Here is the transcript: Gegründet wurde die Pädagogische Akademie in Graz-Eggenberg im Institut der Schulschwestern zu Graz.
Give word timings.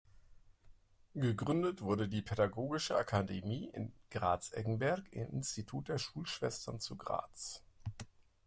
Gegründet 1.13 1.83
wurde 1.83 2.09
die 2.09 2.23
Pädagogische 2.23 2.95
Akademie 2.97 3.65
in 3.69 3.93
Graz-Eggenberg 4.09 5.03
im 5.13 5.29
Institut 5.29 5.89
der 5.89 5.99
Schulschwestern 5.99 6.79
zu 6.79 6.97
Graz. 6.97 7.61